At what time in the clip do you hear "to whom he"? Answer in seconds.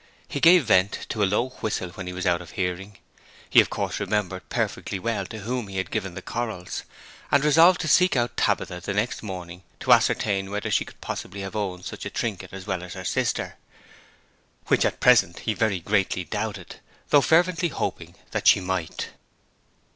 5.27-5.77